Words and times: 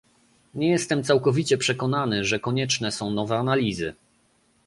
Nie 0.55 0.67
jestem 0.69 1.03
całkowicie 1.03 1.57
przekonany, 1.57 2.23
że 2.25 2.39
konieczne 2.39 2.91
są 2.91 3.11
nowe 3.11 3.37
analizy 3.37 3.93